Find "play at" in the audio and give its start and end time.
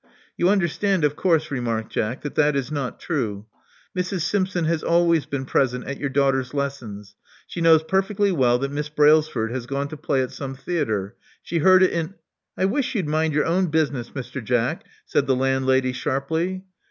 9.97-10.31